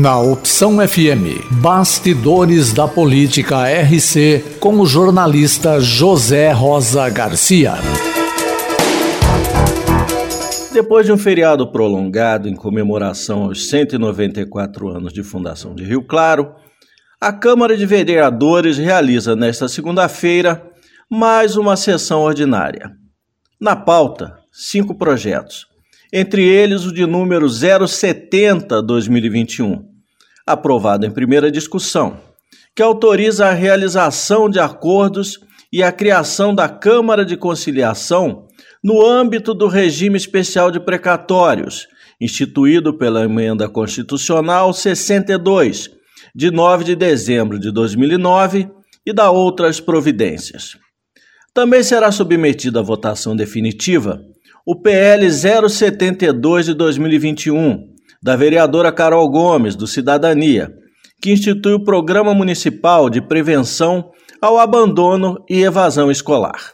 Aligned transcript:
Na 0.00 0.18
Opção 0.18 0.76
FM, 0.86 1.46
Bastidores 1.60 2.72
da 2.72 2.88
Política 2.88 3.64
RC, 3.64 4.56
com 4.58 4.80
o 4.80 4.86
jornalista 4.86 5.78
José 5.80 6.50
Rosa 6.50 7.08
Garcia. 7.10 7.74
Depois 10.72 11.04
de 11.04 11.12
um 11.12 11.18
feriado 11.18 11.70
prolongado 11.70 12.48
em 12.48 12.54
comemoração 12.56 13.44
aos 13.44 13.68
194 13.68 14.88
anos 14.88 15.12
de 15.12 15.22
fundação 15.22 15.74
de 15.74 15.84
Rio 15.84 16.02
Claro, 16.02 16.54
a 17.20 17.32
Câmara 17.32 17.76
de 17.76 17.86
Vereadores 17.86 18.78
realiza 18.78 19.36
nesta 19.36 19.68
segunda-feira 19.68 20.68
mais 21.08 21.56
uma 21.56 21.76
sessão 21.76 22.22
ordinária. 22.22 22.90
Na 23.60 23.76
pauta, 23.76 24.38
cinco 24.50 24.94
projetos, 24.94 25.66
entre 26.12 26.44
eles 26.44 26.84
o 26.84 26.92
de 26.92 27.06
número 27.06 27.46
070-2021, 27.46 29.82
aprovado 30.46 31.06
em 31.06 31.10
primeira 31.10 31.50
discussão, 31.50 32.20
que 32.76 32.82
autoriza 32.82 33.46
a 33.46 33.52
realização 33.52 34.50
de 34.50 34.60
acordos 34.60 35.40
e 35.72 35.82
a 35.82 35.90
criação 35.90 36.54
da 36.54 36.68
Câmara 36.68 37.24
de 37.24 37.34
Conciliação 37.36 38.46
no 38.84 39.06
âmbito 39.06 39.54
do 39.54 39.68
regime 39.68 40.18
especial 40.18 40.70
de 40.70 40.78
precatórios, 40.78 41.88
instituído 42.20 42.98
pela 42.98 43.24
Emenda 43.24 43.66
Constitucional 43.68 44.74
62, 44.74 45.90
de 46.34 46.50
9 46.50 46.84
de 46.84 46.96
dezembro 46.96 47.58
de 47.58 47.70
2009, 47.70 48.68
e 49.04 49.12
da 49.12 49.30
outras 49.30 49.80
providências. 49.80 50.76
Também 51.52 51.82
será 51.82 52.12
submetido 52.12 52.78
à 52.78 52.82
votação 52.82 53.34
definitiva 53.34 54.24
o 54.66 54.80
PL 54.80 55.28
072 55.28 56.66
de 56.66 56.74
2021, 56.74 57.88
da 58.22 58.36
vereadora 58.36 58.92
Carol 58.92 59.28
Gomes, 59.28 59.74
do 59.74 59.86
Cidadania, 59.86 60.72
que 61.20 61.32
institui 61.32 61.74
o 61.74 61.84
Programa 61.84 62.32
Municipal 62.34 63.10
de 63.10 63.20
Prevenção 63.20 64.10
ao 64.40 64.58
Abandono 64.58 65.44
e 65.48 65.62
Evasão 65.62 66.10
Escolar. 66.10 66.72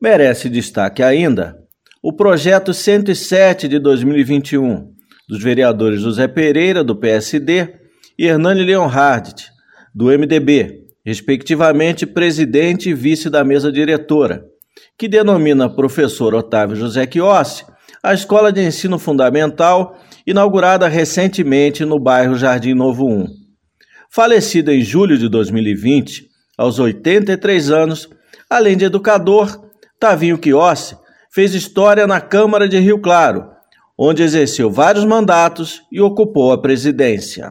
Merece 0.00 0.48
destaque 0.48 1.02
ainda 1.02 1.56
o 2.02 2.12
projeto 2.12 2.72
107 2.72 3.66
de 3.66 3.78
2021 3.78 4.94
dos 5.28 5.42
vereadores 5.42 6.00
José 6.00 6.28
Pereira, 6.28 6.84
do 6.84 6.94
PSD, 6.94 7.74
e 8.18 8.26
Hernani 8.26 8.64
Leonhardt, 8.64 9.50
do 9.94 10.06
MDB, 10.06 10.84
respectivamente 11.04 12.06
presidente 12.06 12.90
e 12.90 12.94
vice 12.94 13.28
da 13.28 13.44
mesa 13.44 13.72
diretora, 13.72 14.44
que 14.98 15.08
denomina 15.08 15.68
professor 15.68 16.34
Otávio 16.34 16.76
José 16.76 17.08
Chiossi 17.10 17.64
a 18.06 18.14
Escola 18.14 18.52
de 18.52 18.62
Ensino 18.62 19.00
Fundamental, 19.00 19.98
inaugurada 20.24 20.86
recentemente 20.86 21.84
no 21.84 21.98
bairro 21.98 22.36
Jardim 22.36 22.72
Novo 22.72 23.04
1. 23.04 23.26
Falecido 24.08 24.70
em 24.70 24.80
julho 24.80 25.18
de 25.18 25.28
2020, 25.28 26.28
aos 26.56 26.78
83 26.78 27.70
anos, 27.72 28.08
além 28.48 28.76
de 28.76 28.84
educador, 28.84 29.60
Tavinho 29.98 30.38
Chiossi 30.40 30.96
fez 31.32 31.52
história 31.52 32.06
na 32.06 32.20
Câmara 32.20 32.68
de 32.68 32.78
Rio 32.78 33.00
Claro, 33.00 33.44
onde 33.98 34.22
exerceu 34.22 34.70
vários 34.70 35.04
mandatos 35.04 35.82
e 35.90 36.00
ocupou 36.00 36.52
a 36.52 36.62
presidência. 36.62 37.50